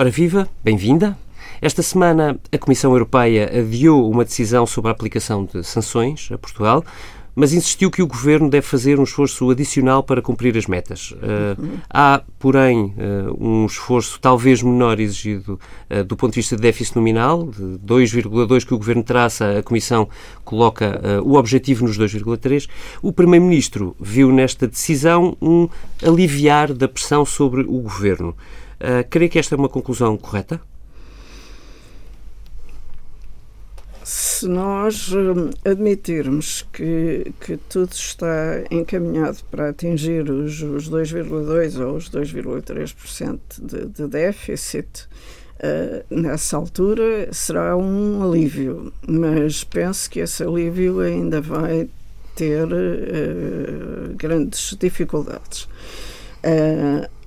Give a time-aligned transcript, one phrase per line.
[0.00, 1.14] Ora viva, bem-vinda.
[1.60, 6.82] Esta semana a Comissão Europeia adiou uma decisão sobre a aplicação de sanções a Portugal,
[7.34, 11.10] mas insistiu que o governo deve fazer um esforço adicional para cumprir as metas.
[11.10, 15.60] Uh, há, porém, uh, um esforço talvez menor exigido
[15.90, 19.62] uh, do ponto de vista de déficit nominal, de 2,2 que o governo traça, a
[19.62, 20.08] Comissão
[20.46, 22.66] coloca o objetivo nos 2,3.
[23.02, 25.68] O Primeiro-Ministro viu nesta decisão um
[26.02, 28.34] aliviar da pressão sobre o governo.
[28.80, 30.60] Uh, creio que esta é uma conclusão correta?
[34.02, 41.96] Se nós hum, admitirmos que, que tudo está encaminhado para atingir os, os 2,2% ou
[41.96, 45.06] os 2,3% de, de déficit,
[45.58, 51.88] uh, nessa altura será um alívio, mas penso que esse alívio ainda vai
[52.34, 55.68] ter uh, grandes dificuldades.
[56.42, 57.19] Uh,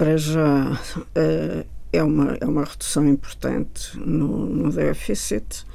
[0.00, 5.66] para já uh, é, uma, é uma redução importante no, no déficit.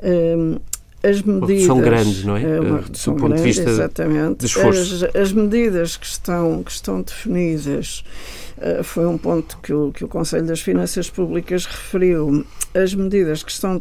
[0.00, 0.60] Uh,
[1.04, 1.66] as medidas.
[1.66, 2.42] São grandes, não é?
[2.42, 4.40] É uma redução do ponto grande, de vista exatamente.
[4.40, 5.06] De esforço.
[5.06, 8.02] As, as, medidas que estão, que estão definidas
[8.58, 12.44] uh, foi um ponto que o, que o Conselho das Finanças Públicas referiu.
[12.74, 13.80] As medidas que estão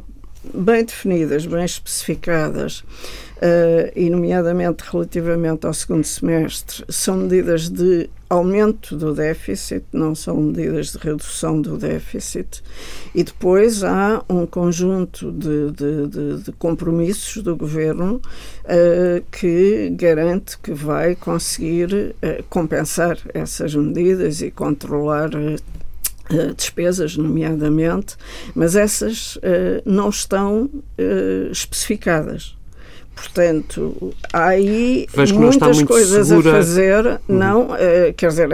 [0.54, 8.95] bem definidas, bem especificadas, uh, e nomeadamente relativamente ao segundo semestre, são medidas de aumento
[8.95, 12.62] do déficit, não são medidas de redução do déficit.
[13.16, 18.22] E depois há um conjunto de, de, de, de compromissos do governo
[18.66, 25.32] uh, que garante que vai conseguir uh, compensar essas medidas e controlar
[26.56, 28.16] despesas, nomeadamente,
[28.54, 32.56] mas essas uh, não estão uh, especificadas.
[33.16, 36.52] Portanto, há aí muitas coisas segura.
[36.52, 37.06] a fazer.
[37.06, 37.20] Uhum.
[37.28, 37.68] Não,
[38.16, 38.50] quer dizer,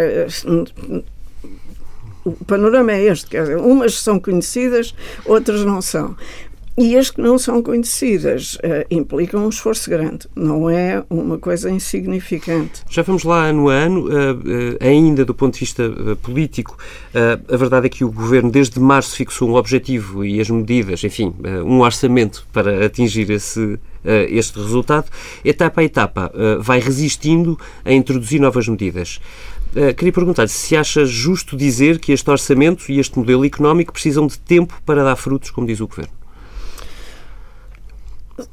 [2.25, 6.17] o panorama é este, quer dizer, umas são conhecidas, outras não são.
[6.77, 11.71] E as que não são conhecidas uh, implicam um esforço grande, não é uma coisa
[11.71, 12.83] insignificante.
[12.89, 15.89] Já vamos lá ano a ano, uh, uh, ainda do ponto de vista
[16.21, 16.77] político,
[17.49, 21.33] a verdade é que o Governo desde março fixou um objetivo e as medidas, enfim,
[21.65, 23.79] um orçamento para atingir esse,
[24.29, 25.09] este resultado.
[25.43, 29.21] Etapa a etapa, vai resistindo a introduzir novas medidas.
[29.97, 34.37] queria perguntar se acha justo dizer que este orçamento e este modelo económico precisam de
[34.37, 36.24] tempo para dar frutos, como diz o Governo.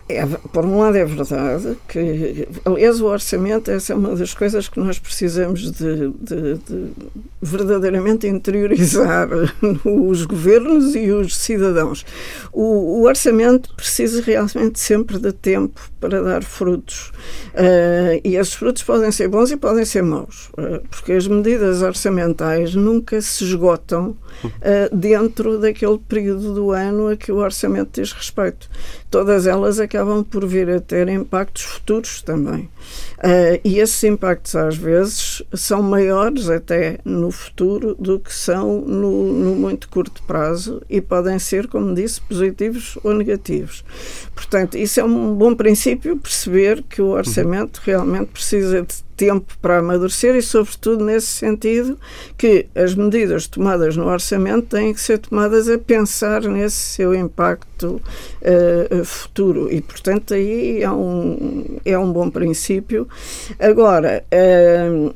[0.09, 4.69] É, por um lado é verdade que, aliás, o orçamento essa é uma das coisas
[4.69, 6.93] que nós precisamos de, de, de
[7.41, 9.29] verdadeiramente interiorizar
[9.85, 12.07] os governos e os cidadãos.
[12.53, 17.11] O, o, orçamento precisa realmente sempre de tempo para dar frutos
[17.55, 21.83] uh, e esses frutos podem ser bons e podem ser maus, uh, porque as medidas
[21.83, 28.13] orçamentais nunca se esgotam uh, dentro daquele período do ano a que o orçamento diz
[28.13, 28.69] respeito.
[29.13, 32.63] Todas elas acabam por vir a ter impactos futuros também.
[33.19, 39.31] Uh, e esses impactos, às vezes, são maiores até no futuro do que são no,
[39.31, 43.85] no muito curto prazo e podem ser, como disse, positivos ou negativos.
[44.35, 49.79] Portanto, isso é um bom princípio, perceber que o orçamento realmente precisa de tempo para
[49.79, 51.97] amadurecer e, sobretudo, nesse sentido,
[52.37, 58.03] que as medidas tomadas no orçamento têm que ser tomadas a pensar nesse seu impacto
[58.43, 59.73] uh, futuro.
[59.73, 63.07] E, portanto, aí é um, é um bom princípio.
[63.61, 65.15] Agora, uh,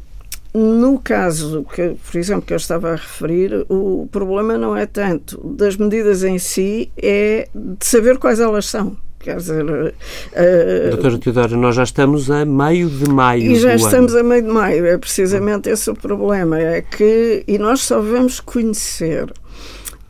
[0.55, 5.37] no caso, que, por exemplo, que eu estava a referir, o problema não é tanto
[5.49, 8.97] das medidas em si, é de saber quais elas são.
[9.27, 9.65] Quer dizer.
[9.65, 13.51] Uh, Doutora Teodoro, nós já estamos a meio de maio.
[13.51, 14.21] E já estamos ano.
[14.21, 14.87] a meio de maio.
[14.87, 16.61] É precisamente esse o problema.
[16.61, 17.43] É que.
[17.45, 19.33] E nós só vamos conhecer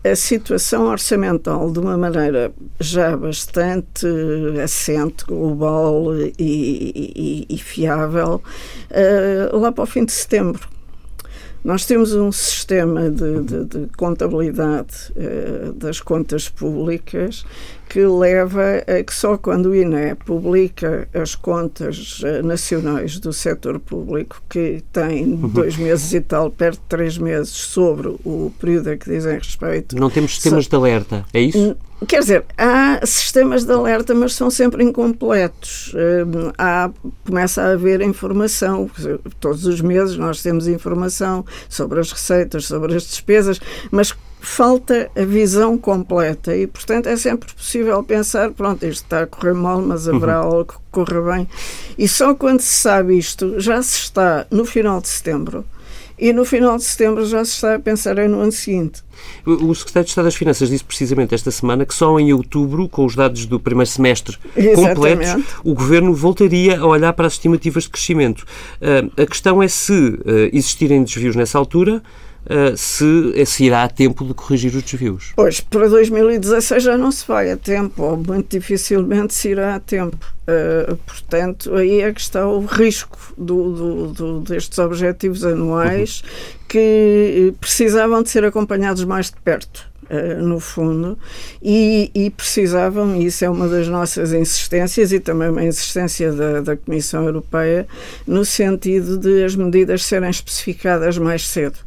[0.05, 4.07] a situação orçamental de uma maneira já bastante
[4.63, 8.43] assente, global e, e, e fiável
[8.91, 10.69] uh, lá para o fim de setembro.
[11.65, 17.45] Nós temos um sistema de, de, de contabilidade uh, das contas públicas
[17.89, 23.79] que leva a que só quando o INE publica as contas uh, nacionais do setor
[23.79, 25.49] público, que tem uhum.
[25.49, 29.97] dois meses e tal, perto de três meses, sobre o período a que dizem respeito.
[29.97, 31.77] Não temos sistemas so, de alerta, é isso?
[32.07, 35.95] Quer dizer, há sistemas de alerta, mas são sempre incompletos.
[35.95, 36.91] Hum, há,
[37.25, 38.91] começa a haver informação.
[39.41, 43.59] Todos os meses nós temos informação sobre as receitas, sobre as despesas,
[43.91, 44.15] mas
[44.47, 49.55] falta a visão completa e, portanto, é sempre possível pensar: pronto, isto está a correr
[49.55, 50.53] mal, mas haverá uhum.
[50.53, 51.49] algo que corra bem.
[51.99, 55.65] E só quando se sabe isto, já se está no final de setembro
[56.19, 59.03] e no final de setembro já se está a pensar no ano seguinte.
[59.45, 63.05] O Secretário de Estado das Finanças disse precisamente esta semana que só em outubro, com
[63.05, 64.95] os dados do primeiro semestre Exatamente.
[64.95, 68.47] completos, o Governo voltaria a olhar para as estimativas de crescimento.
[68.81, 70.21] Uh, a questão é se uh,
[70.53, 72.03] existirem desvios nessa altura,
[72.77, 75.33] se, se irá a tempo de corrigir os desvios.
[75.35, 79.81] Pois, para 2016 já não se vai a tempo, ou muito dificilmente se irá a
[79.81, 80.37] tempo.
[80.47, 86.59] Uh, portanto, aí é que está o risco do, do, do, destes objetivos anuais uhum.
[86.69, 89.97] que precisavam de ser acompanhados mais de perto.
[90.09, 91.19] Uh, no fundo,
[91.61, 96.61] e, e, precisavam, e isso é uma das nossas insistências e também uma insistência da,
[96.61, 97.89] da Comissão Europeia,
[98.25, 101.86] no sentido de as medidas serem especificadas mais cedo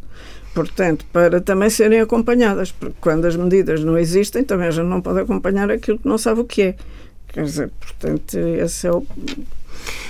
[0.60, 5.02] portanto, para também serem acompanhadas, porque quando as medidas não existem, também a gente não
[5.02, 6.76] pode acompanhar aquilo que não sabe o que é.
[7.30, 9.06] Quer dizer, portanto, esse é o.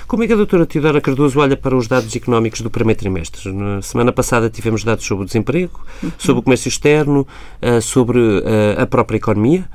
[0.07, 3.51] Como é que a doutora Teodora Cardoso olha para os dados económicos do primeiro trimestre?
[3.53, 5.85] Na semana passada tivemos dados sobre o desemprego,
[6.17, 7.27] sobre o comércio externo,
[7.61, 9.69] eh, sobre eh, a própria economia.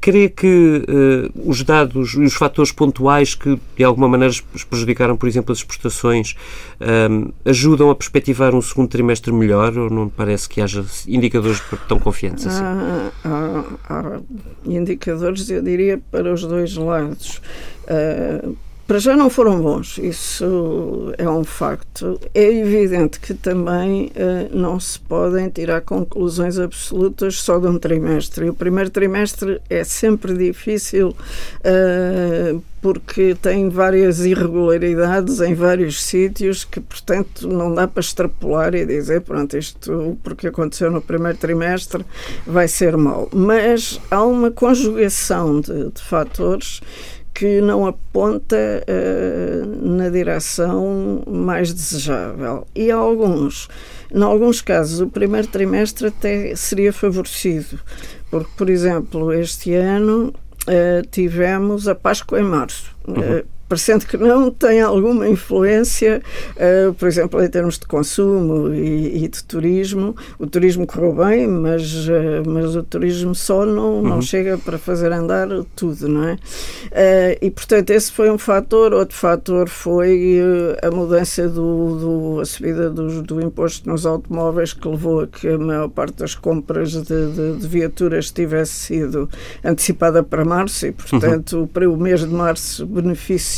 [0.00, 4.34] Crê que uh, os dados e os fatores pontuais que de alguma maneira
[4.68, 6.34] prejudicaram, por exemplo, as exportações,
[6.80, 11.60] um, eh, ajudam a perspectivar um segundo trimestre melhor ou não parece que haja indicadores
[11.88, 12.62] tão confiantes assim?
[12.62, 14.20] Há, há, há
[14.64, 17.40] indicadores, eu diria, para os dois lados.
[17.84, 22.20] Uh, para já não foram bons, isso é um facto.
[22.32, 28.46] É evidente que também uh, não se podem tirar conclusões absolutas só de um trimestre.
[28.46, 36.64] E o primeiro trimestre é sempre difícil uh, porque tem várias irregularidades em vários sítios
[36.64, 42.04] que, portanto, não dá para extrapolar e dizer, pronto, isto porque aconteceu no primeiro trimestre
[42.46, 43.28] vai ser mau.
[43.32, 46.80] Mas há uma conjugação de, de fatores
[47.36, 52.66] que não aponta uh, na direção mais desejável.
[52.74, 53.68] E alguns,
[54.10, 57.78] em alguns casos, o primeiro trimestre até seria favorecido,
[58.30, 60.32] porque, por exemplo, este ano
[60.66, 62.96] uh, tivemos a Páscoa em março.
[63.06, 63.40] Uhum.
[63.40, 66.22] Uh, parecendo que não, tem alguma influência,
[66.56, 70.14] uh, por exemplo, em termos de consumo e, e, de turismo.
[70.38, 74.02] O turismo correu bem, mas, uh, mas o turismo só não, uhum.
[74.02, 76.34] não chega para fazer andar tudo, não é?
[76.34, 78.92] Uh, e, portanto, esse foi um fator.
[78.92, 80.40] Outro fator foi
[80.82, 85.48] a mudança do, do a subida do, do imposto nos automóveis que levou a que
[85.48, 89.28] a maior parte das compras de, de, de viaturas tivesse sido
[89.64, 91.66] antecipada para março e, portanto, uhum.
[91.66, 93.55] para o mês de março beneficia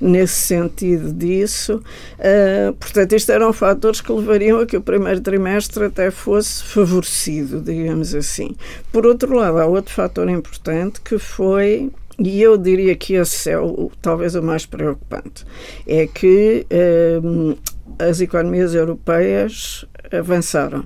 [0.00, 1.82] nesse sentido disso.
[2.18, 7.60] Uh, portanto, estes eram fatores que levariam a que o primeiro trimestre até fosse favorecido,
[7.60, 8.54] digamos assim.
[8.90, 13.58] Por outro lado, há outro fator importante que foi e eu diria que esse é
[13.58, 15.44] o, talvez o mais preocupante,
[15.86, 17.58] é que uh,
[17.98, 20.84] as economias europeias avançaram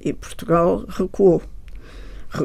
[0.00, 1.42] e Portugal recuou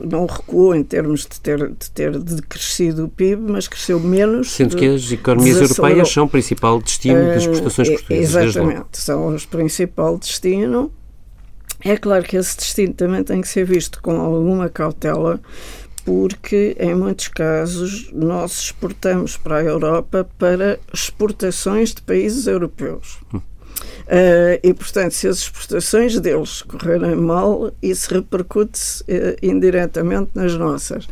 [0.04, 4.52] não recuou em termos de ter, de ter decrescido o PIB, mas cresceu menos.
[4.52, 8.44] Sendo que as economias europeias são o principal destino das exportações eh, portuguesas.
[8.46, 10.92] Exatamente, são o principal destino.
[11.82, 15.40] É claro que esse destino também tem que ser visto com alguma cautela,
[16.04, 23.20] porque em muitos casos nós exportamos para a Europa para exportações de países europeus.
[23.34, 23.42] Hum.
[24.08, 31.08] Uh, e, portanto, se as exportações deles correrem mal, isso repercute uh, indiretamente nas nossas.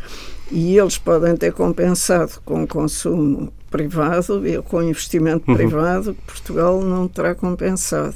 [0.52, 5.58] E eles podem ter compensado com consumo privado e com investimento uhum.
[5.58, 8.16] privado que Portugal não terá compensado.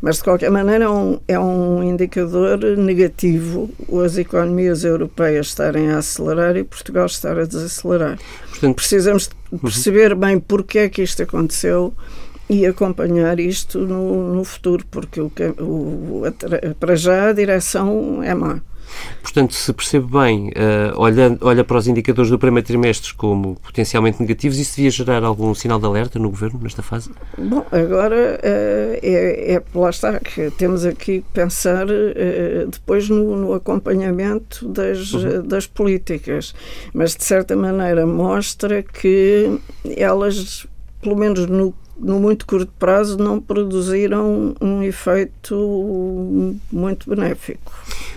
[0.00, 3.70] Mas, de qualquer maneira, é um, é um indicador negativo
[4.04, 8.18] as economias europeias estarem a acelerar e Portugal estar a desacelerar.
[8.50, 9.58] Portanto, Precisamos uhum.
[9.58, 11.94] perceber bem porque é que isto aconteceu
[12.50, 15.30] e acompanhar isto no, no futuro, porque o,
[15.60, 16.22] o,
[16.80, 18.60] para já a direção é má.
[19.22, 24.20] Portanto, se percebe bem, uh, olha, olha para os indicadores do primeiro trimestre como potencialmente
[24.20, 27.08] negativos, isso devia gerar algum sinal de alerta no Governo nesta fase?
[27.38, 33.36] Bom, agora uh, é, é, lá está, que temos aqui que pensar uh, depois no,
[33.36, 35.46] no, acompanhamento das, uhum.
[35.46, 36.52] das políticas,
[36.92, 39.56] mas de certa maneira mostra que
[39.96, 40.66] elas,
[41.00, 47.72] pelo menos no no muito curto prazo, não produziram um efeito muito benéfico.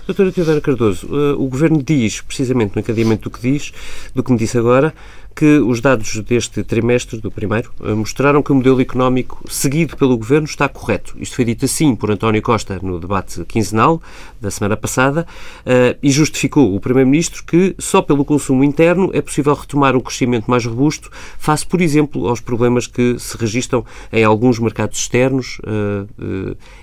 [0.05, 3.71] Doutora Teodora Cardoso, uh, o Governo diz, precisamente no encadeamento do que diz,
[4.13, 4.93] do que me disse agora,
[5.35, 10.17] que os dados deste trimestre, do primeiro, eh, mostraram que o modelo económico seguido pelo
[10.17, 11.15] Governo está correto.
[11.19, 14.01] Isto foi dito assim por António Costa no debate quinzenal
[14.39, 15.25] da semana passada
[15.65, 20.49] eh, e justificou o Primeiro-Ministro que só pelo consumo interno é possível retomar um crescimento
[20.49, 25.59] mais robusto face, por exemplo, aos problemas que se registram em alguns mercados externos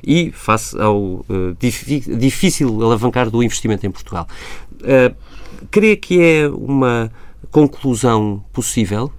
[0.05, 1.25] e face ao
[1.59, 4.27] difícil alavancar do investimento em Portugal.
[5.71, 7.11] Crê que é uma
[7.51, 9.13] conclusão possível?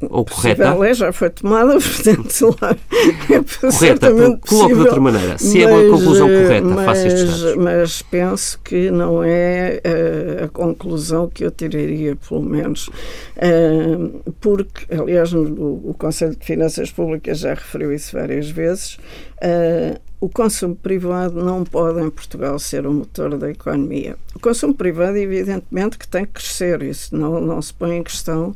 [0.00, 0.80] Ou correta?
[0.80, 5.38] A é, já foi tomada, portanto, lá é correta, coloco de outra maneira.
[5.38, 7.56] Se mas, é uma conclusão correta, mas, faça estes dados.
[7.56, 14.86] Mas penso que não é uh, a conclusão que eu tiraria, pelo menos, uh, porque,
[14.94, 18.98] aliás, o, o Conselho de Finanças Públicas já referiu isso várias vezes.
[19.42, 24.16] Uh, o consumo privado não pode em Portugal ser o motor da economia.
[24.34, 28.54] O consumo privado, evidentemente, que tem que crescer, isso não, não se põe em questão,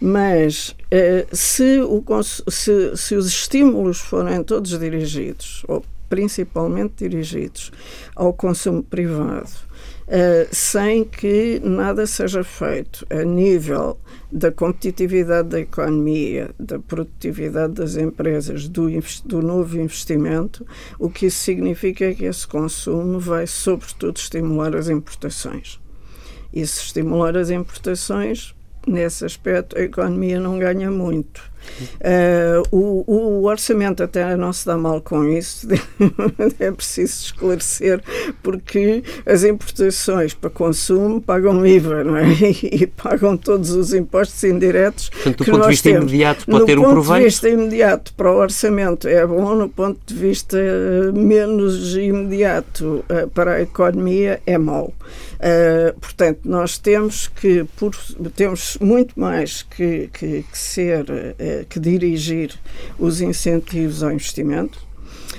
[0.00, 2.02] mas eh, se, o,
[2.50, 7.72] se, se os estímulos forem todos dirigidos, ou principalmente dirigidos
[8.14, 9.67] ao consumo privado,
[10.08, 13.98] uh, sem que nada seja feito a nível
[14.32, 18.88] da competitividade da economia, da produtividade das empresas, do,
[19.24, 20.66] do novo investimento,
[20.98, 25.80] o que isso significa é que esse consumo vai, sobretudo, estimular as importações.
[26.52, 28.54] E se estimular as importações,
[28.86, 31.42] nesse aspecto, a economia não ganha muito.
[32.00, 35.68] Uh, o, o, orçamento até não se dá mal com isso,
[36.58, 38.00] é preciso esclarecer,
[38.42, 42.28] porque as importações para consumo pagam IVA, não é?
[42.78, 45.08] E pagam todos os impostos indiretos.
[45.08, 46.12] Portanto, do ponto de vista temos.
[46.12, 47.02] imediato, pode no ter um proveito?
[47.02, 50.58] Do ponto de vista imediato para o orçamento é bom, no ponto de vista
[51.14, 54.92] menos imediato uh, para a economia é mau.
[55.38, 57.94] Uh, portanto, nós temos que, por,
[58.34, 61.04] temos muito mais que, que, que ser
[61.68, 62.54] que dirigir
[62.98, 64.88] os incentivos ao investimento.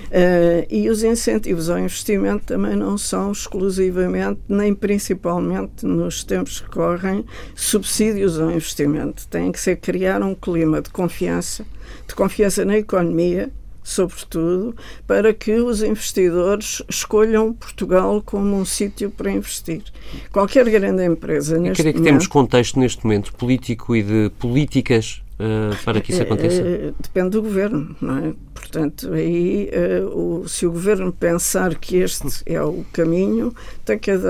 [0.10, 6.70] Uh, e os incentivos ao investimento também não são exclusivamente, nem principalmente nos tempos que
[6.70, 7.24] correm,
[7.56, 9.28] subsídios ao investimento.
[9.28, 11.64] Tem que ser criar um clima de confiança,
[12.08, 13.52] de confiança na economia,
[13.90, 14.76] sobretudo,
[15.08, 19.84] para que os investidores escolham Portugal como um sítio para investir.
[20.32, 21.98] Qualquer grande empresa neste momento...
[21.98, 25.22] que temos contexto neste momento político e de políticas
[25.86, 26.62] para que isso aconteça?
[26.62, 28.34] Uh, depende do governo, não é?
[28.54, 29.70] Portanto, aí,
[30.14, 33.56] o, se o governo pensar que este é o caminho,
[33.86, 34.24] tem que ad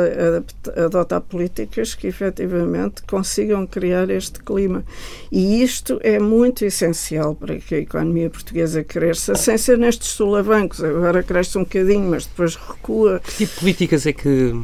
[0.78, 4.86] adotar políticas que efetivamente consigam criar este clima.
[5.32, 10.82] E isto é muito essencial para que a economia portuguesa cresça, sem ser nestes solavancos.
[10.84, 13.20] Agora cresce um bocadinho, mas depois recua.
[13.20, 14.56] Que tipo de políticas é que,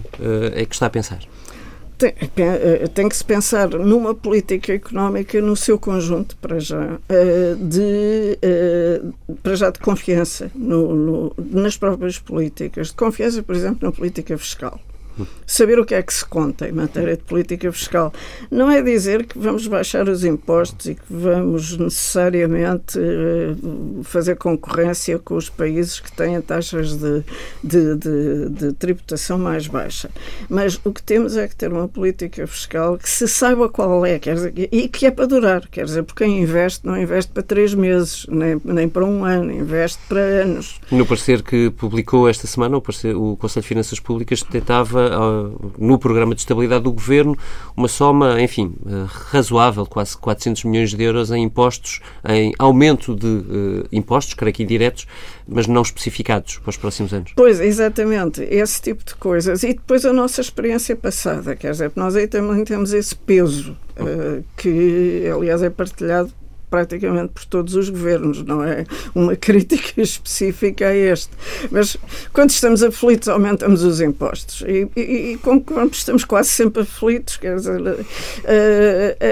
[0.54, 1.20] é que está a pensar?
[1.98, 7.56] Tem, eh, tem, que se pensar numa política económica no seu conjunto, para já, eh,
[7.58, 9.02] de, eh,
[9.42, 14.38] para já de confiança no, no, nas próprias políticas, de confiança, por exemplo, na política
[14.38, 14.80] fiscal
[15.46, 18.14] saber o que é que se conta em matéria de política fiscal.
[18.52, 23.56] Não é dizer que vamos baixar os impostos e que vamos necessariamente eh,
[24.04, 27.24] fazer concorrência com os países que têm taxas de,
[27.64, 30.10] de, de, de tributação mais baixa.
[30.50, 34.20] Mas o que temos é que ter uma política fiscal que se saiba qual é
[34.20, 35.68] dizer, e que é para durar.
[35.68, 39.52] Quer dizer, porque quem investe não investe para três meses, nem, nem para um ano,
[39.52, 40.80] investe para anos.
[40.92, 45.05] No parecer que publicou esta semana, o, parecer, o Conselho de Finanças Públicas detectava
[45.78, 47.38] no programa de estabilidade do governo
[47.76, 53.28] uma soma, enfim, eh, razoável, quase 400 milhões de euros em impostos, em aumento de
[53.28, 55.06] uh, impostos, creio que indiretos,
[55.48, 57.34] mas não especificados para os próximos anos.
[57.36, 59.64] Pois, exatamente, esse tipo de coisas.
[59.64, 64.44] E depois a nossa experiência passada, quer dizer, nós aí também temos esse peso, uh,
[64.56, 66.32] que aliás é partilhado
[66.76, 71.30] praticamente por todos os governos, não é uma crítica específica a este.
[71.72, 71.96] Mas
[72.34, 74.62] quando estamos aflitos, aumentamos os impostos.
[74.68, 77.96] E, e, e como estamos quase sempre aflitos, quer dizer, uh,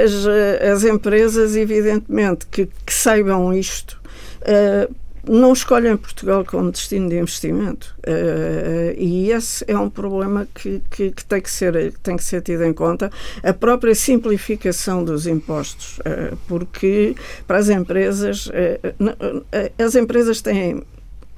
[0.05, 4.01] as, as empresas, evidentemente, que, que saibam isto.
[4.43, 7.95] Uh, não escolhem Portugal como destino de investimento.
[7.99, 12.41] Uh, e esse é um problema que, que, que, tem que, ser, tem que ser
[12.41, 13.09] tido em conta.
[13.41, 17.15] A própria simplificação dos impostos, uh, porque
[17.47, 19.45] para as empresas, uh,
[19.77, 20.83] as empresas têm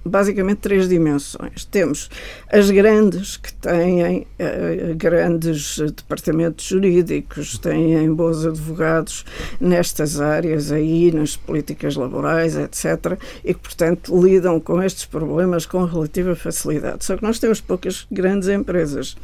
[0.05, 1.65] basicamente três dimensões.
[1.65, 2.09] Temos
[2.51, 9.25] as grandes, que têm uh, grandes departamentos jurídicos, têm bons advogados
[9.59, 15.83] nestas áreas aí, nas políticas laborais, etc., e que, portanto, lidam com estes problemas com
[15.83, 17.03] relativa facilidade.
[17.03, 19.17] Só que nós temos poucas grandes empresas.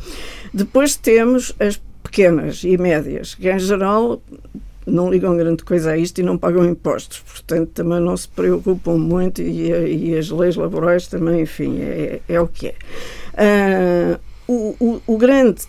[0.54, 4.22] Depois temos as pequenas e médias, que em geral
[4.86, 8.98] não ligam grande coisa a isto e não pagam impostos, portanto também não se preocupam
[8.98, 12.76] muito e, e as leis laborais também, enfim, é, é o que é.
[13.34, 15.64] Uh, o, o, o, grande,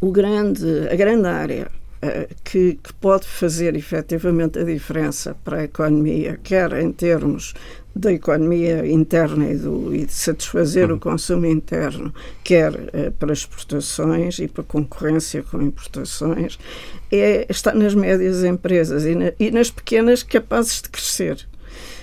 [0.00, 1.70] o grande, a grande área
[2.02, 7.54] uh, que, que pode fazer efetivamente a diferença para a economia, quer em termos
[7.94, 10.96] da economia interna e, do, e de satisfazer uhum.
[10.96, 16.58] o consumo interno, quer uh, para exportações e para concorrência com importações,
[17.10, 21.46] é, está nas médias empresas e, na, e nas pequenas capazes de crescer.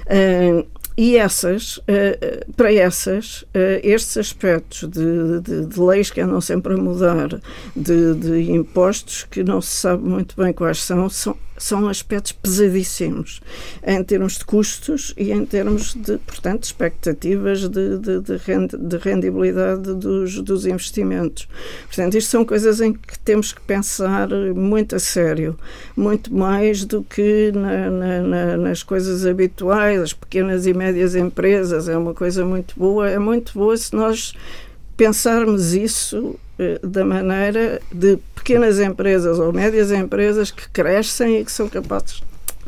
[0.06, 0.68] Uh,
[0.98, 3.46] e essas, eh, para essas,
[3.82, 7.40] estes aspectos de, de, de, leis que andam sempre a mudar,
[7.74, 13.42] de, de impostos que não se sabe muito bem quais são, são são aspectos pesadíssimos
[13.86, 20.42] em termos de custos e em termos de, portanto, expectativas de, de, de rendibilidade dos,
[20.42, 21.48] dos investimentos.
[21.86, 25.60] Portanto, isto são coisas em que temos que pensar muito a sério,
[25.96, 31.90] muito mais do que na, na, na, nas coisas habituais, as pequenas e médias empresas,
[31.90, 34.34] é uma coisa muito boa, é muito boa se nós
[34.96, 36.40] pensarmos isso
[36.84, 42.22] da maneira de pequenas empresas ou médias empresas que crescem e que são capazes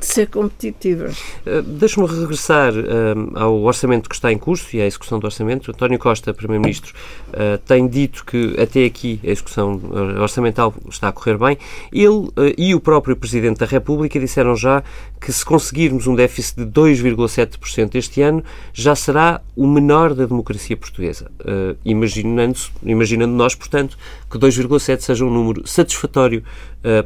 [0.05, 1.17] ser competitivas.
[1.45, 5.71] Uh, Deixe-me regressar uh, ao orçamento que está em curso e à execução do orçamento.
[5.71, 6.93] António Costa, Primeiro-Ministro,
[7.29, 9.81] uh, tem dito que até aqui a execução
[10.19, 11.57] orçamental está a correr bem.
[11.91, 14.83] Ele e o próprio Presidente da República disseram já
[15.19, 18.43] que se conseguirmos um déficit de 2,7% este ano,
[18.73, 21.29] já será o menor da democracia portuguesa.
[21.85, 23.97] imaginando, imaginando nós, portanto,
[24.29, 26.43] que 2,7 seja um número satisfatório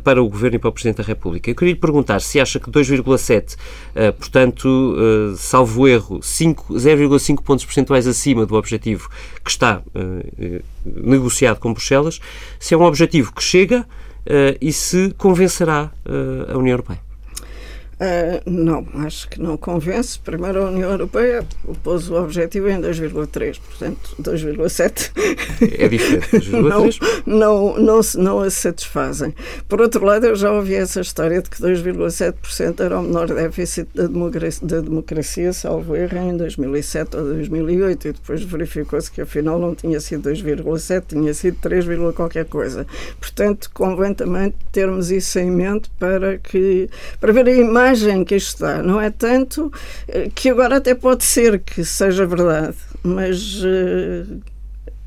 [0.04, 1.50] para o Governo e para o Presidente da República.
[1.50, 7.66] Eu queria lhe perguntar se acha que 2,7, uh, portanto, uh, salvo erro, 0,5 pontos
[7.66, 9.10] percentuais acima do objetivo
[9.44, 12.20] que está uh, negociado com Bruxelas,
[12.60, 13.86] se é um objetivo que chega
[14.60, 15.92] e se convencerá
[16.52, 17.00] a União Europeia.
[17.96, 20.20] Uh, não, acho que não convence.
[20.20, 21.46] Primeiro, a União Europeia
[21.82, 25.12] pôs o objetivo em 2,3, portanto, 2,7
[25.80, 26.52] é diferente.
[26.52, 26.90] não,
[27.26, 29.34] não, não, não a satisfazem.
[29.70, 33.88] Por outro lado, eu já ouvi essa história de que 2,7% era o menor déficit
[33.96, 39.58] da democracia, da democracia, salvo erro, em 2007 ou 2008, e depois verificou-se que afinal
[39.58, 42.86] não tinha sido 2,7, tinha sido 3, qualquer coisa.
[43.20, 48.36] Portanto, convém também termos isso em mente para, que, para ver a imagem imagem que
[48.36, 48.82] isto dá.
[48.82, 49.72] Não é tanto
[50.08, 54.42] eh, que agora até pode ser que seja verdade, mas uh,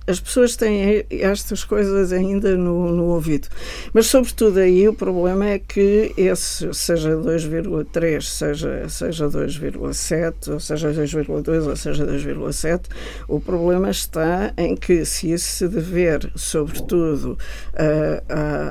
[0.09, 3.49] as pessoas têm estas coisas ainda no, no ouvido.
[3.93, 10.91] Mas, sobretudo, aí o problema é que esse, seja 2,3, seja, seja 2,7, ou seja
[10.91, 12.81] 2,2, ou seja 2,7,
[13.29, 17.37] o problema está em que, se isso se dever, sobretudo,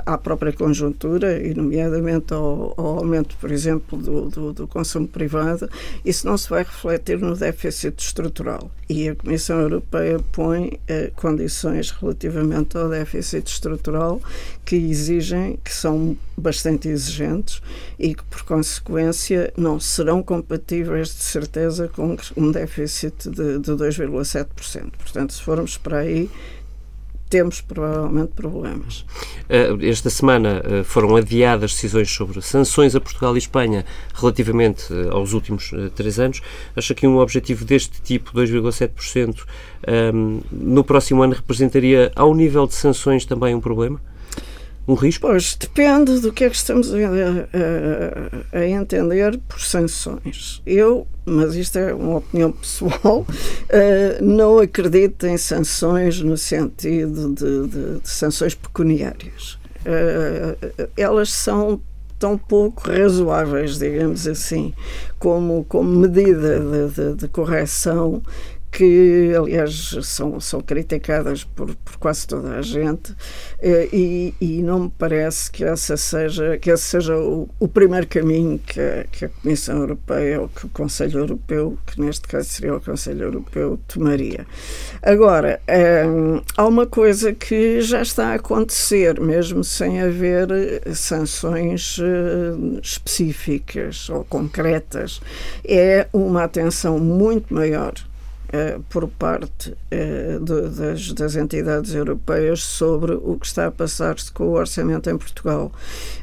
[0.06, 5.70] à própria conjuntura, e nomeadamente ao, ao aumento, por exemplo, do, do, do consumo privado,
[6.04, 8.72] isso não se vai refletir no déficit estrutural.
[8.90, 14.22] E a Comissão Europeia põe eh, condições relativamente ao déficit estrutural
[14.64, 17.62] que exigem, que são bastante exigentes
[18.00, 24.92] e que, por consequência, não serão compatíveis de certeza com um déficit de, de 2,7%.
[24.98, 26.30] Portanto, se formos para aí,
[27.30, 29.06] temos provavelmente problemas.
[29.50, 35.10] Eh, esta semana eh, foram adiadas decisões sobre sanções a Portugal e Espanha relativamente eh,
[35.12, 36.42] aos últimos três anos.
[36.76, 39.46] Acha que um objetivo deste tipo, 2,7%,
[39.86, 44.00] ehm, no próximo ano representaria, ao nível de sanções, também um problema?
[44.88, 45.28] Um risco?
[45.28, 46.98] Pois, depende do que é que estamos a,
[48.54, 50.62] a, a entender por sanções.
[50.66, 57.68] Eu, mas isto é uma opinião pessoal, uh, não acredito em sanções no sentido de,
[57.68, 59.58] de, de sanções pecuniárias.
[59.86, 61.82] Uh, elas são
[62.18, 64.74] tão pouco razoáveis, digamos assim,
[65.20, 68.22] como, como medida de, de, de correção
[68.72, 73.16] que aliás são, são criticadas por, por quase toda a gente
[73.60, 78.08] eh, e, e não me parece que essa seja que esse seja o, o primeiro
[78.08, 82.50] caminho que a, que a Comissão Europeia ou que o Conselho Europeu, que neste caso
[82.50, 84.46] seria o Conselho Europeu, tomaria.
[85.02, 85.60] Agora,
[86.08, 90.48] hum, há uma coisa que já está a acontecer, mesmo sem haver
[90.94, 95.22] sanções uh, específicas ou concretas,
[95.64, 97.94] é uma atenção muito maior
[98.90, 104.46] por parte uh, de, das, das, entidades europeias sobre o que está a passar-se com
[104.46, 105.72] o orçamento em Portugal.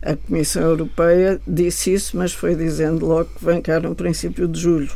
[0.02, 4.58] A Comissão Europeia disse isso, mas foi dizendo logo que vem cá no princípio de
[4.58, 4.90] julho.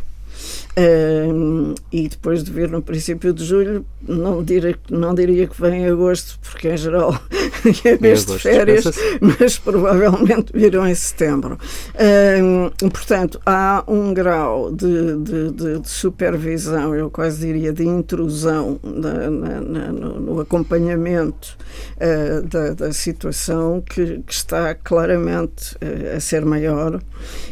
[0.79, 5.83] Uh, e depois de vir no princípio de julho, não diria, não diria que vem
[5.83, 7.21] em agosto, porque em geral
[7.85, 8.85] é mês de férias,
[9.21, 11.59] mas provavelmente virão em setembro.
[11.95, 18.79] Uh, portanto, há um grau de, de, de, de, supervisão, eu quase diria de intrusão
[18.85, 21.57] na, na, na, no, no, acompanhamento
[21.97, 27.01] uh, da, da, situação que, que está claramente uh, a ser maior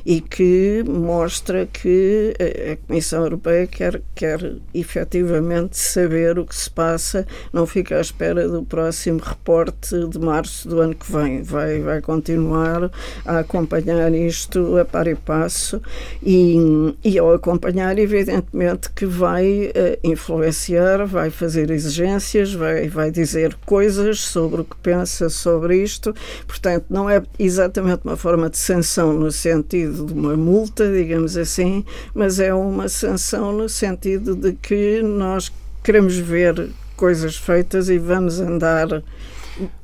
[0.05, 2.35] e que mostra que
[2.73, 8.49] a Comissão Europeia quer, quer efetivamente saber o que se passa, não fica à espera
[8.49, 11.43] do próximo reporte de março do ano que vem.
[11.43, 12.91] Vai, vai continuar
[13.25, 15.81] a acompanhar isto a par e passo
[16.23, 16.57] e,
[17.05, 24.21] e ao acompanhar, evidentemente, que vai uh, influenciar, vai fazer exigências, vai, vai dizer coisas
[24.21, 26.15] sobre o que pensa sobre isto.
[26.47, 31.85] Portanto, não é exatamente uma forma de sanção no sentido de uma multa, digamos assim,
[32.15, 33.06] mas é uma sanção
[33.53, 39.03] no sentido de que nós queremos ver coisas feitas e vamos andar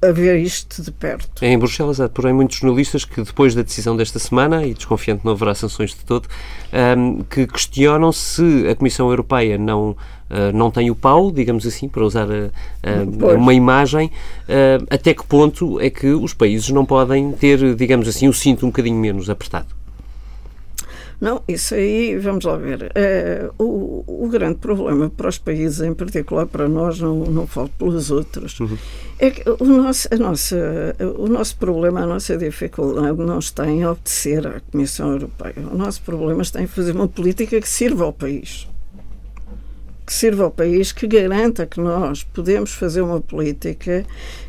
[0.02, 1.42] a ver isto de perto.
[1.44, 5.32] Em Bruxelas há, porém, muitos jornalistas que, depois da decisão desta semana, e desconfiante não
[5.32, 6.28] haverá sanções de todo,
[6.98, 11.88] um, que questionam se a Comissão Europeia não, uh, não tem o pau, digamos assim,
[11.88, 12.50] para usar a,
[12.82, 14.10] a, uma imagem,
[14.90, 18.68] até que ponto é que os países não podem ter, digamos assim, o cinto um
[18.68, 19.81] bocadinho menos apertado?
[21.22, 22.90] Não, isso aí, vamos lá ver.
[22.96, 27.68] É, o, o grande problema para os países, em particular para nós, não, não falo
[27.78, 28.76] pelos outros, uhum.
[29.20, 33.86] é que o nosso, a nossa, o nosso problema, a nossa dificuldade não está em
[33.86, 35.54] obedecer à Comissão Europeia.
[35.70, 38.66] O nosso problema está em fazer uma política que sirva ao país
[40.12, 44.04] que sirva ao país, que garanta que nós podemos fazer uma política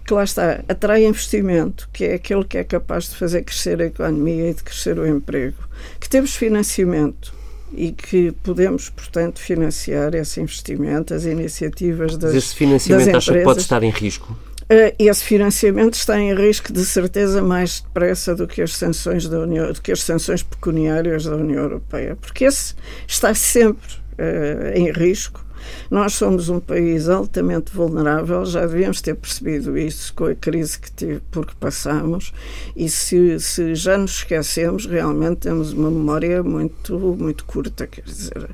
[0.05, 3.85] que lá está, atrai investimento, que é aquele que é capaz de fazer crescer a
[3.85, 5.55] economia e de crescer o emprego,
[6.01, 7.33] que temos financiamento
[7.73, 13.43] e que podemos, portanto, financiar esse investimento, as iniciativas das Mas esse financiamento acha que
[13.43, 14.37] pode estar em risco?
[14.63, 19.39] Uh, esse financiamento está em risco de certeza mais depressa do que as sanções da
[19.39, 22.75] União, do que as sanções pecuniárias da União Europeia, porque esse
[23.07, 23.87] está sempre
[24.19, 25.42] uh, em risco
[25.89, 30.91] nós somos um país altamente vulnerável, já devíamos ter percebido isso com a crise que
[30.91, 32.33] tive, porque passamos,
[32.75, 37.87] e se, se já nos esquecemos, realmente temos uma memória muito, muito curta.
[37.87, 38.49] Quer dizer,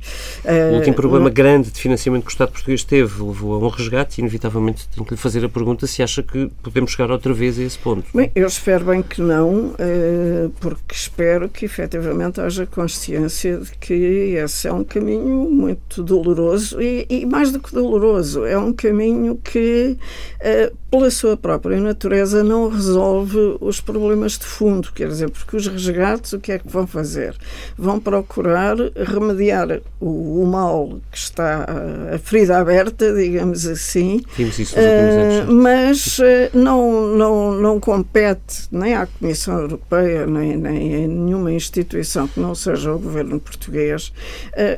[0.71, 1.29] o último uh, problema uma...
[1.29, 5.05] grande de financiamento que o Estado português teve levou a um resgate e, inevitavelmente, tenho
[5.05, 8.05] que lhe fazer a pergunta se acha que podemos chegar outra vez a esse ponto.
[8.13, 13.93] Bem, eu espero bem que não, uh, porque espero que efetivamente haja consciência de que
[13.93, 19.37] esse é um caminho muito doloroso e, e mais do que doloroso, é um caminho
[19.37, 19.97] que,
[20.41, 24.91] uh, pela sua própria natureza, não resolve os problemas de fundo.
[24.93, 27.35] Quer dizer, porque os resgates, o que é que vão fazer?
[27.77, 31.65] Vão procurar remediar o, o mal que está,
[32.13, 34.21] a ferida aberta, digamos assim.
[34.37, 35.53] Uh, anos.
[35.53, 36.23] Mas uh,
[36.53, 42.55] não, não, não compete nem à Comissão Europeia, nem, nem a nenhuma instituição que não
[42.55, 44.11] seja o governo português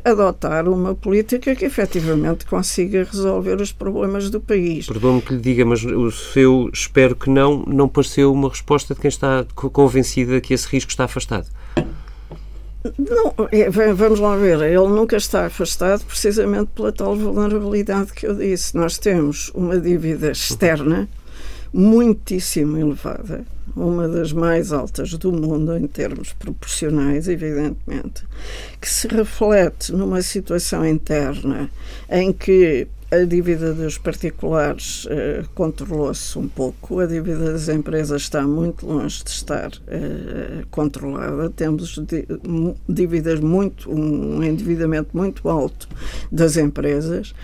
[0.04, 4.88] adotar uma política que efetivamente consiga resolver os problemas do país.
[4.88, 9.00] Perdoe-me que lhe diga, mas o seu espero que não, não pareceu uma resposta de
[9.00, 11.48] quem está convencida que esse risco está afastado.
[12.98, 18.36] Não, é, vamos lá ver, ele nunca está afastado precisamente pela tal vulnerabilidade que eu
[18.36, 18.76] disse.
[18.76, 21.08] Nós temos uma dívida externa
[21.72, 28.24] muitíssimo elevada, uma das mais altas do mundo em termos proporcionais, evidentemente,
[28.80, 31.70] que se reflete numa situação interna
[32.10, 38.42] em que a dívida dos particulares uh, controlou-se um pouco, a dívida das empresas está
[38.44, 41.50] muito longe de estar uh, controlada.
[41.50, 42.00] Temos
[42.88, 45.90] dívidas muito, um endividamento muito alto
[46.32, 47.36] das empresas.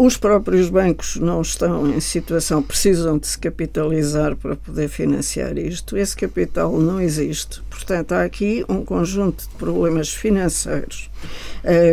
[0.00, 5.96] Os próprios bancos não estão em situação, precisam de se capitalizar para poder financiar isto.
[5.96, 7.60] Esse capital não existe.
[7.68, 11.10] Portanto, há aqui um conjunto de problemas financeiros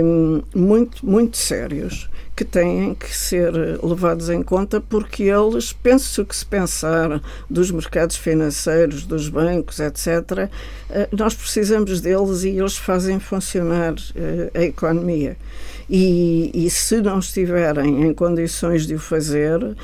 [0.04, 6.36] um, muito, muito sérios que têm que ser levados em conta porque eles, penso que
[6.36, 10.50] se pensar dos mercados financeiros, dos bancos, etc.,
[10.90, 15.38] eh, nós precisamos deles e eles fazem funcionar eh, a economia.
[15.90, 19.76] E, e se não estiverem em condições de o fazer,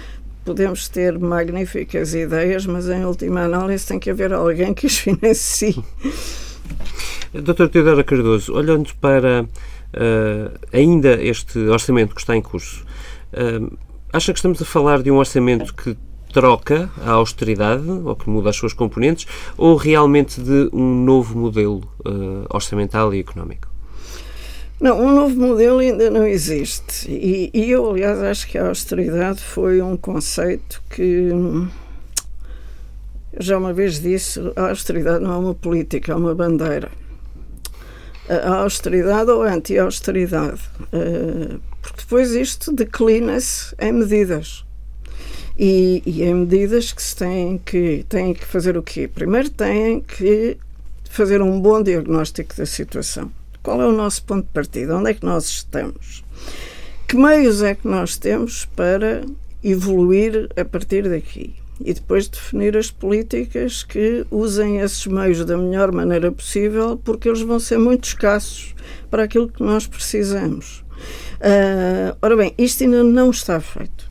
[0.43, 5.77] podemos ter magníficas ideias, mas em última análise tem que haver alguém que as financie.
[7.33, 12.83] Doutor Teodoro Cardoso, olhando para uh, ainda este orçamento que está em curso,
[13.33, 13.77] uh,
[14.11, 15.95] acha que estamos a falar de um orçamento que
[16.33, 21.83] troca a austeridade, ou que muda as suas componentes, ou realmente de um novo modelo
[22.05, 23.70] uh, orçamental e económico?
[24.81, 27.07] Não, um novo modelo ainda não existe.
[27.07, 31.29] E, e, eu, aliás, acho que a austeridade foi um conceito que.
[33.39, 36.89] Já uma vez disse: a austeridade não é uma política, é uma bandeira.
[38.27, 40.61] A austeridade ou anti-austeridade.
[40.91, 44.65] Eh, porque depois isto declina-se em medidas.
[45.59, 49.07] E, e em medidas que se têm que, têm que fazer o quê?
[49.07, 50.57] Primeiro têm que
[51.07, 53.31] fazer um bom diagnóstico da situação
[53.63, 54.97] qual é o nosso ponto de partida?
[54.97, 56.23] Onde é que nós estamos?
[57.07, 59.23] Que meios é que nós temos para
[59.63, 61.55] evoluir a partir daqui?
[61.83, 67.41] E depois definir as políticas que usem esses meios da melhor maneira possível, porque eles
[67.41, 68.75] vão ser muito escassos
[69.09, 70.83] para aquilo que nós precisamos.
[71.39, 74.10] Uh, ora bem, isto ainda não está feito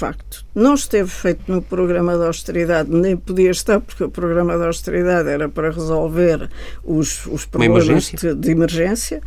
[0.00, 0.44] facto.
[0.54, 5.28] Não esteve feito no programa de austeridade, nem podia estar, porque o programa de austeridade
[5.28, 6.48] era para resolver
[6.82, 8.34] os, os problemas emergência.
[8.34, 9.20] De, de, emergência.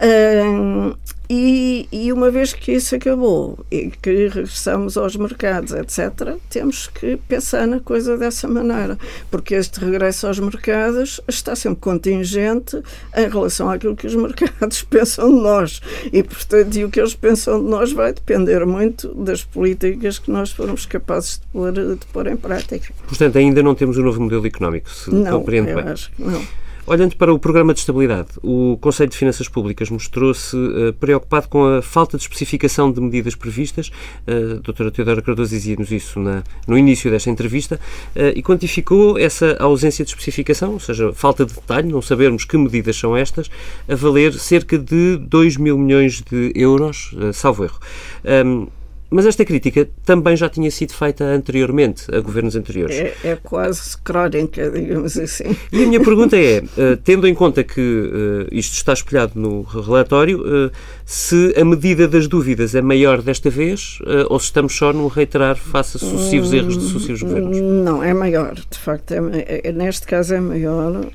[0.00, 0.96] Uh,
[1.30, 7.18] e, e, uma vez que isso acabou e que regressamos aos mercados, etc., temos que
[7.28, 8.98] pensar na coisa dessa maneira,
[9.30, 12.82] porque este regresso aos mercados está sempre contingente
[13.14, 15.82] em relação àquilo que os mercados pensam de nós.
[16.10, 20.30] E, portanto, e o que eles pensam de nós vai depender muito das políticas que
[20.30, 22.92] nós formos capazes de pôr, de pôr em prática.
[23.06, 25.88] Portanto, ainda não temos um novo modelo económico, se não, compreendo bem.
[25.88, 26.67] Acho que não.
[26.90, 31.62] Olhando para o Programa de Estabilidade, o Conselho de Finanças Públicas mostrou-se uh, preocupado com
[31.66, 33.88] a falta de especificação de medidas previstas.
[34.26, 37.78] Uh, a doutora Teodora Cardoso dizia-nos isso na, no início desta entrevista
[38.16, 42.56] uh, e quantificou essa ausência de especificação, ou seja, falta de detalhe, não sabermos que
[42.56, 43.50] medidas são estas,
[43.86, 47.78] a valer cerca de 2 mil milhões de euros, salvo erro.
[48.24, 48.66] Um,
[49.10, 52.96] mas esta crítica também já tinha sido feita anteriormente, a governos anteriores.
[52.96, 55.56] É, é quase crónica, digamos assim.
[55.72, 59.62] E a minha pergunta é, uh, tendo em conta que uh, isto está espelhado no
[59.62, 60.70] relatório, uh,
[61.04, 65.56] se a medida das dúvidas é maior desta vez ou se estamos só num reiterar
[65.56, 67.58] face a sucessivos erros de sucessivos governos?
[67.58, 68.54] Não, é maior.
[68.54, 71.06] De facto, é, é, neste caso é maior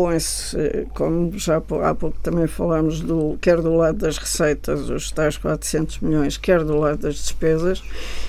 [0.00, 5.36] põe-se, como já há pouco também falámos, do, quer do lado das receitas, os tais
[5.36, 7.82] 400 milhões, quer do lado das despesas,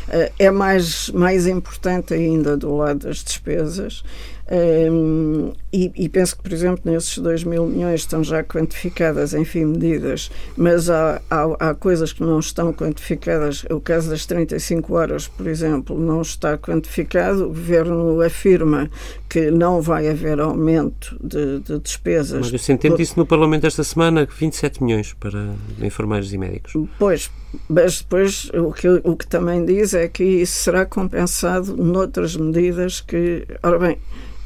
[0.09, 4.03] eh, é mais, mais importante ainda do lado das despesas.
[4.51, 9.63] Um, e, e, penso que, por exemplo, nesses 2 mil milhões estão já quantificadas, enfim,
[9.63, 13.63] medidas, mas há, há, há, coisas que não estão quantificadas.
[13.69, 17.45] O caso das 35 horas, por exemplo, não está quantificado.
[17.45, 18.89] O governo afirma
[19.29, 22.51] que não vai haver aumento de, de despesas.
[22.61, 22.99] Senti por...
[22.99, 26.73] isso no Parlamento esta semana, 27 milhões para enfermeiros e médicos.
[26.99, 27.31] Pois,
[27.69, 32.99] mas depois o que, o que também diz é que isso será compensado noutras medidas
[32.99, 33.97] que, ora bem,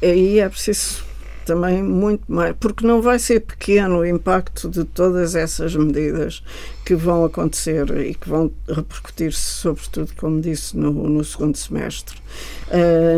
[0.02, 1.04] aí é preciso
[1.46, 6.42] também muito mais, porque não vai ser pequeno o impacto de todas essas medidas
[6.84, 12.18] que vão acontecer e que vão repercutir-se, sobretudo, como disse, no, no segundo semestre.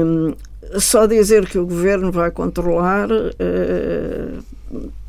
[0.05, 0.35] Um,
[0.79, 4.45] só dizer que o governo vai controlar uh,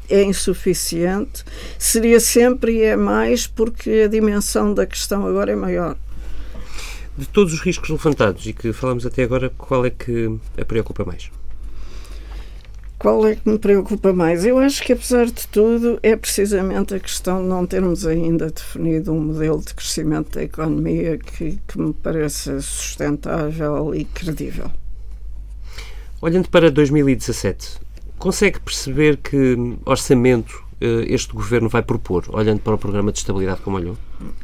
[0.10, 1.44] é insuficiente,
[1.78, 5.98] seria sempre e é mais porque a dimensão da questão agora é maior.
[7.18, 11.04] De todos os riscos levantados e que falamos até agora, qual é que a preocupa
[11.04, 11.30] mais?
[13.00, 14.44] Qual é que me preocupa mais?
[14.44, 19.14] Eu acho que, apesar de tudo, é precisamente a questão de não termos ainda definido
[19.14, 24.70] um modelo de crescimento da economia que, que me pareça sustentável e credível.
[26.22, 27.80] Olhando para 2017,
[28.18, 33.62] consegue perceber que orçamento eh, este governo vai propor, olhando para o programa de estabilidade
[33.62, 33.98] como olhou?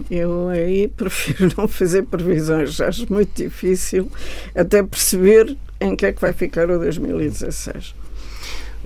[0.09, 4.09] Eu aí prefiro não fazer previsões, acho muito difícil
[4.55, 8.04] até perceber em que é que vai ficar o 2016.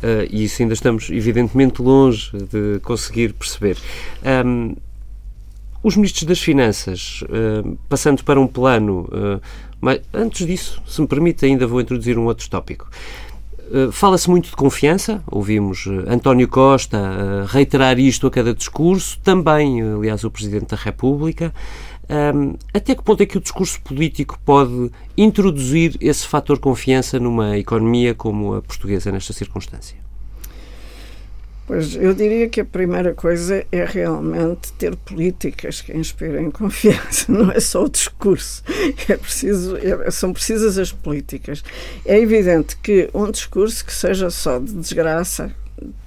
[0.01, 3.77] Uh, e isso ainda estamos, evidentemente, longe de conseguir perceber.
[4.45, 4.75] Um,
[5.83, 9.41] os ministros das Finanças, uh, passando para um plano, uh,
[9.79, 12.89] mas antes disso, se me permite, ainda vou introduzir um outro tópico.
[13.91, 20.31] Fala-se muito de confiança, ouvimos António Costa reiterar isto a cada discurso, também, aliás, o
[20.31, 21.53] Presidente da República.
[22.09, 27.55] Um, até que ponto é que o discurso político pode introduzir esse fator confiança numa
[27.57, 29.95] economia como a portuguesa nesta circunstância?
[31.67, 37.51] Pois eu diria que a primeira coisa é realmente ter políticas que inspirem confiança, não
[37.51, 38.63] é só o discurso.
[39.07, 41.63] É preciso, é, são precisas as políticas.
[42.03, 45.53] É evidente que um discurso que seja só de desgraça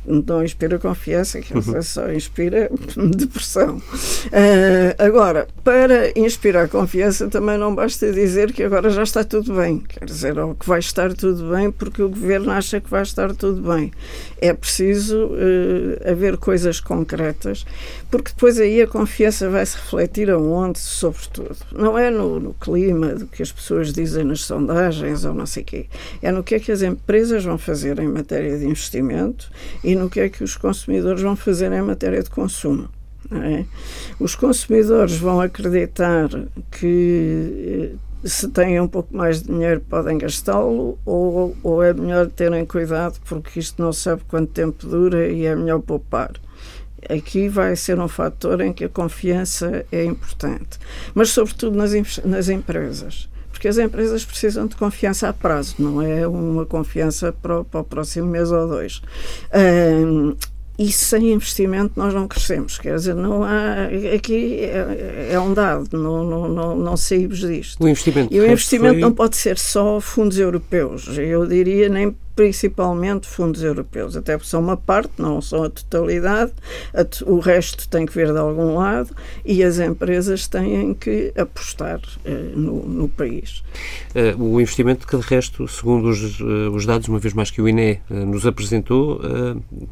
[0.06, 2.70] não inspira confiança, que só inspira
[3.16, 3.76] depressão.
[3.76, 9.78] Uh, agora, para inspirar confiança também não basta dizer que agora já está tudo bem,
[9.78, 13.34] quer dizer, ou que vai estar tudo bem porque o governo acha que vai estar
[13.34, 13.92] tudo bem.
[14.40, 17.64] É preciso uh, haver coisas concretas,
[18.10, 21.56] porque depois aí a confiança vai se refletir aonde, sobretudo.
[21.72, 25.62] Não é no, no clima, do que as pessoas dizem nas sondagens ou não sei
[25.62, 25.86] o quê,
[26.20, 29.50] é no que é que as empresas vão fazer em matéria de investimento
[29.84, 32.88] e e no que é que os consumidores vão fazer em matéria de consumo.
[33.30, 33.64] É?
[34.18, 36.28] Os consumidores vão acreditar
[36.70, 37.92] que
[38.24, 42.64] eh, se têm um pouco mais de dinheiro podem gastá-lo ou, ou é melhor terem
[42.64, 46.32] cuidado porque isto não sabe quanto tempo dura e é melhor poupar.
[47.08, 50.78] Aqui vai ser um fator em que a confiança é importante,
[51.14, 51.92] mas sobretudo nas,
[52.24, 53.28] nas empresas
[53.62, 57.78] porque as empresas precisam de confiança a prazo, não é uma confiança para o, para
[57.78, 59.00] o próximo mês ou dois.
[59.54, 60.34] Um,
[60.76, 62.76] e sem investimento nós não crescemos.
[62.76, 63.84] Quer dizer, não há.
[64.16, 67.80] Aqui é, é um dado, não, não, não, não saímos disto.
[67.80, 69.00] O investimento, e o investimento foi...
[69.00, 71.06] não pode ser só fundos europeus.
[71.16, 76.52] Eu diria nem principalmente fundos europeus, até porque são uma parte, não são a totalidade,
[77.26, 79.14] o resto tem que vir de algum lado
[79.44, 83.62] e as empresas têm que apostar eh, no, no, país.
[84.14, 87.60] Uh, o investimento que, de resto, segundo os, uh, os, dados, uma vez mais que
[87.60, 89.20] o INE nos apresentou,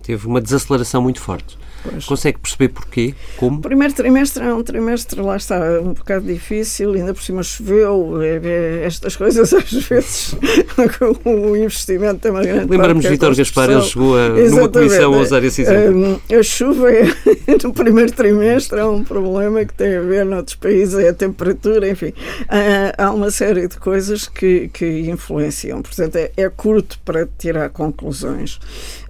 [0.03, 1.59] teve uma desaceleração muito forte.
[1.83, 2.05] Pois.
[2.05, 3.15] Consegue perceber porquê?
[3.39, 3.59] Como?
[3.59, 8.21] O primeiro trimestre é um trimestre, lá está, um bocado difícil, ainda por cima choveu,
[8.21, 10.37] é, é, estas coisas às vezes,
[11.25, 15.19] o investimento é uma grande Lembramos de Vitor Gaspar, ele chegou a, numa comissão a
[15.19, 16.23] usar esse exemplo.
[16.31, 17.05] a chuva é,
[17.63, 21.89] no primeiro trimestre é um problema que tem a ver noutros países, é a temperatura,
[21.89, 22.13] enfim,
[22.49, 27.69] há, há uma série de coisas que, que influenciam, portanto é, é curto para tirar
[27.71, 28.59] conclusões.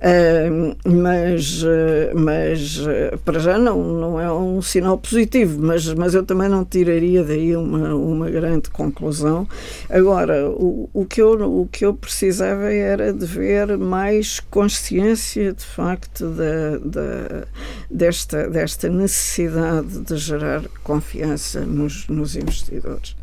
[0.01, 1.67] Uh, mas, uh,
[2.15, 2.81] mas
[3.23, 7.55] para já não, não é um sinal positivo, mas, mas eu também não tiraria daí
[7.55, 9.47] uma, uma grande conclusão.
[9.89, 15.65] Agora, o, o, que eu, o que eu precisava era de ver mais consciência, de
[15.65, 17.47] facto, da,
[17.91, 23.17] desta, desta necessidade de gerar confiança nos, nos investidores.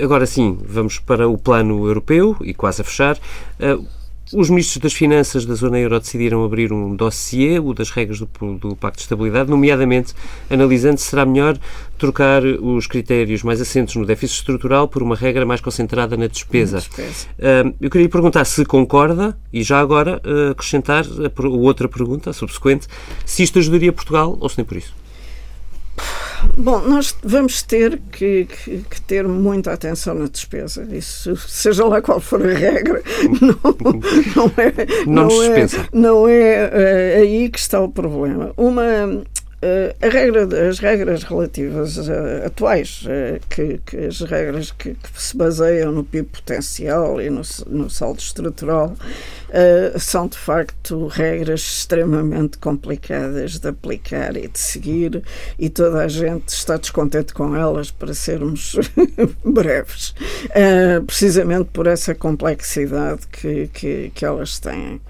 [0.00, 3.18] Agora sim, vamos para o plano europeu e quase a fechar.
[3.58, 3.84] Uh,
[4.32, 8.28] os ministros das Finanças da Zona Euro decidiram abrir um dossiê, o das regras do,
[8.58, 10.14] do Pacto de Estabilidade, nomeadamente
[10.48, 11.58] analisando se será melhor
[11.98, 16.78] trocar os critérios mais assentos no déficit estrutural por uma regra mais concentrada na despesa.
[16.78, 17.26] despesa.
[17.38, 22.30] Uh, eu queria perguntar se concorda e já agora uh, acrescentar a, a outra pergunta,
[22.30, 22.86] a subsequente,
[23.26, 24.99] se isto ajudaria Portugal ou se nem por isso.
[26.56, 30.86] Bom, nós vamos ter que, que, que, ter muita atenção na despesa.
[30.90, 33.02] Isso, seja lá qual for a regra,
[33.40, 33.58] não,
[34.36, 38.52] não é, não, não é, não é, é aí que está o problema.
[38.56, 39.22] Uma
[40.00, 45.92] regra, as regras relativas uh, atuais, uh, que, que, as regras que, que, se baseiam
[45.92, 48.96] no PIB potencial e no, no saldo estrutural,
[49.98, 55.24] são de facto regras extremamente complicadas de aplicar e de seguir,
[55.58, 58.76] e toda a gente está descontente com elas, para sermos
[59.44, 60.14] breves,
[61.04, 65.00] precisamente por essa complexidade que, que, que elas têm.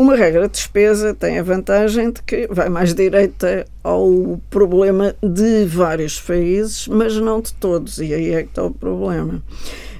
[0.00, 5.64] Uma regra de despesa tem a vantagem de que vai mais direita ao problema de
[5.64, 9.42] vários países, mas não de todos, e aí é que está o problema.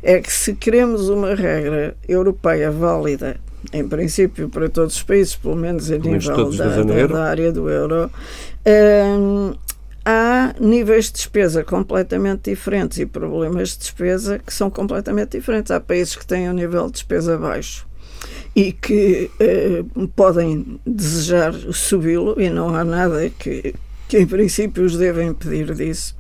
[0.01, 3.41] É que se queremos uma regra europeia válida,
[3.73, 7.69] em princípio para todos os países, pelo menos a nível da, da, da, área do
[7.69, 8.09] euro,
[9.19, 9.53] hum,
[10.05, 15.73] há níveis de despesa completamente diferentes e problemas de despesa que são completamente diferentes.
[15.73, 17.88] Há países que têm um nível de despesa baixo
[18.59, 19.85] e que eh,
[20.17, 23.73] podem desejar subi-lo e não há nada que,
[24.09, 26.17] que em princípio os devem pedir disso.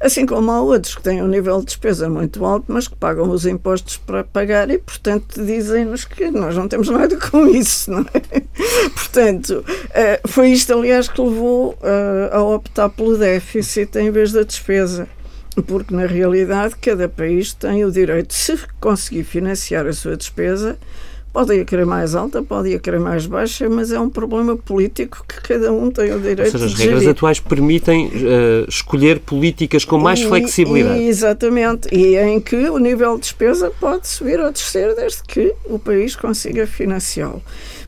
[0.00, 3.28] Assim como há outros que têm um nível de despesa muito alto, mas que pagam
[3.28, 8.06] os impostos para pagar e, portanto, dizem-nos que nós não temos nada com isso, não
[8.14, 8.40] é?
[8.90, 14.44] Portanto, eh, foi isto, aliás, que levou eh, a optar pelo déficit em vez da
[14.44, 15.08] despesa
[15.66, 20.78] porque na realidade cada país tem o direito, se conseguir financiar a sua despesa,
[21.32, 25.24] Pode ir querer mais alta, pode ir querer mais baixa, mas é um problema político
[25.28, 27.10] que cada um tem o direito Ou seja, as regras gerir.
[27.10, 30.98] atuais permitem uh, escolher políticas com mais e, flexibilidade.
[30.98, 31.88] E, exatamente.
[31.94, 36.16] E em que o nível de despesa pode subir ou descer desde que o país
[36.16, 37.40] consiga financiá-lo.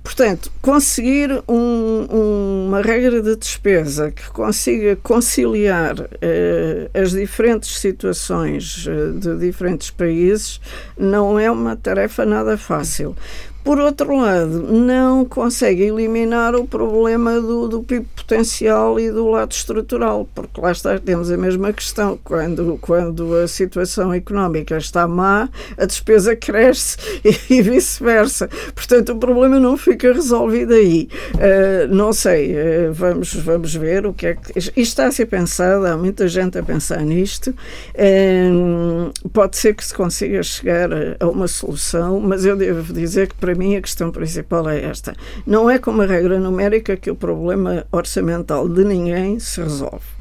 [0.03, 9.13] Portanto, conseguir um, uma regra de despesa que consiga conciliar uh, as diferentes situações uh,
[9.13, 10.61] de diferentes países
[10.99, 13.15] não é uma tarefa nada fácil
[13.65, 19.53] Por outro lado, não consegue eliminar o problema do, do PIB potencial e do lado
[19.53, 22.19] estrutural, porque lá está, temos a mesma questão.
[22.25, 28.49] Quando, quando a situação económica está má, a despesa cresce e, e vice-versa.
[28.75, 31.09] Portanto, o problema não fica resolvido aí.
[31.35, 34.59] Uh, não sei, uh, vamos, vamos ver o que é que.
[34.59, 37.55] Isto está a ser pensado, há muita gente a pensar nisto.
[37.95, 43.29] Uh, pode ser que se consiga chegar a, a uma solução, mas eu devo dizer
[43.29, 45.15] que para para mim a questão principal é esta.
[45.47, 50.12] Não é com uma regra numérica que o problema orçamental de ninguém se resolve.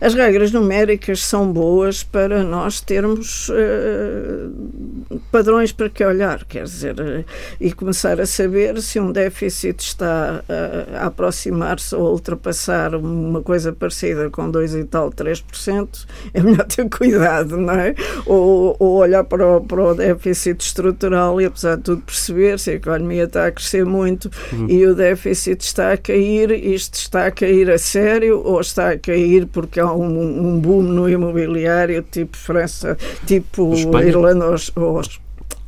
[0.00, 6.94] As regras numéricas são boas para nós termos uh, padrões para que olhar, quer dizer,
[7.00, 7.24] uh,
[7.60, 13.42] e começar a saber se um déficit está uh, a aproximar-se ou a ultrapassar uma
[13.42, 17.94] coisa parecida com 2 e tal, 3%, é melhor ter cuidado, não é?
[18.26, 22.70] Ou, ou olhar para o, para o déficit estrutural e, apesar de tudo, perceber se
[22.70, 24.68] a economia está a crescer muito uhum.
[24.68, 28.98] e o déficit está a cair, isto está a cair a sério ou está a
[28.98, 32.94] cair porque há um, um boom no imobiliário, tipo França,
[33.26, 34.08] tipo Espanha.
[34.08, 35.02] Irlanda ou, ou,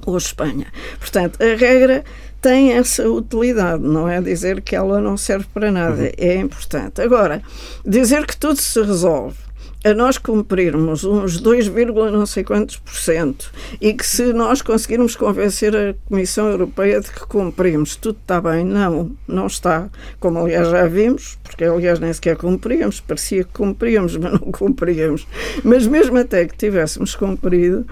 [0.05, 0.66] ou Espanha.
[0.99, 2.05] Portanto, a regra
[2.39, 6.11] tem essa utilidade, não é dizer que ela não serve para nada, uhum.
[6.18, 7.01] é importante.
[7.01, 7.41] Agora,
[7.82, 9.39] dizer que tudo se resolve
[9.82, 11.68] a nós cumprirmos uns 2,
[12.12, 17.11] não sei quantos por cento e que se nós conseguirmos convencer a Comissão Europeia de
[17.11, 18.64] que cumprimos, tudo está bem.
[18.64, 19.89] Não, não está.
[20.18, 25.26] Como aliás já vimos, porque aliás nem sequer cumpríamos, parecia que cumpríamos, mas não cumpríamos.
[25.64, 27.86] Mas mesmo até que tivéssemos cumprido,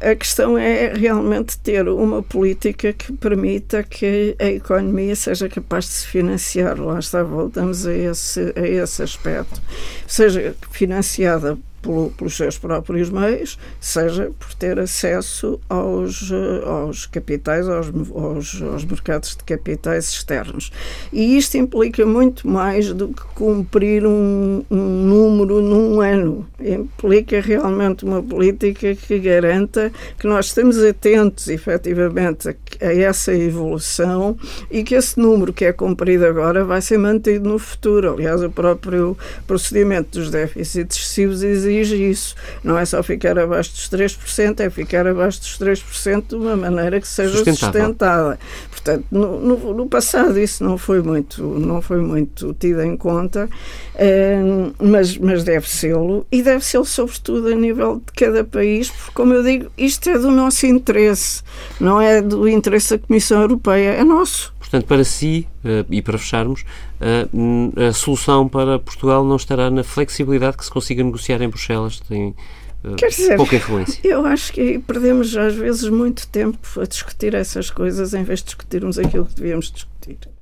[0.00, 5.90] a questão é realmente ter uma política que permita que a economia seja capaz de
[5.90, 6.80] se financiar.
[6.80, 9.60] Lá está, voltamos a esse, a esse aspecto.
[10.06, 17.68] Seja financiada pelo, pelos seus próprios meios, seja por ter acesso aos, eh, aos capitais,
[17.68, 20.70] aos, aos, aos, mercados de capitais externos.
[21.12, 26.46] E isto implica muito mais do que cumprir um, um número num ano.
[26.60, 34.36] Implica realmente uma política que garanta que nós estamos atentos, efetivamente, a, a essa evolução
[34.70, 38.12] e que esse número que é cumprido agora vai ser mantido no futuro.
[38.12, 39.16] Aliás, o próprio
[39.46, 42.34] procedimento dos déficits excessivos exige exige isso.
[42.62, 47.00] Não é só ficar abaixo dos 3%, é ficar abaixo dos 3% de uma maneira
[47.00, 48.38] que seja sustentada.
[48.70, 53.48] Portanto, no, no, no, passado isso não foi muito, não foi muito tido em conta,
[53.94, 54.40] eh,
[54.80, 59.34] mas, mas deve sê-lo, e deve sê-lo sobretudo a nível de cada país, porque, como
[59.34, 61.42] eu digo, isto é do nosso interesse,
[61.80, 64.51] não é do interesse da Comissão Europeia, é nosso.
[64.72, 69.84] Portanto, para si, uh, e para fecharmos, uh, a solução para Portugal não estará na
[69.84, 72.00] flexibilidade que se consiga negociar em Bruxelas.
[72.00, 72.34] Tem
[72.82, 74.00] uh, dizer, pouca influência.
[74.02, 78.46] Eu acho que perdemos às vezes muito tempo a discutir essas coisas em vez de
[78.46, 80.16] discutirmos aquilo que devíamos discutir.